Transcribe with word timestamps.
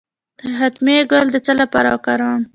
د 0.41 0.43
ختمي 0.59 0.97
ګل 1.11 1.27
د 1.31 1.35
څه 1.45 1.53
لپاره 1.61 1.89
وکاروم؟ 1.91 2.41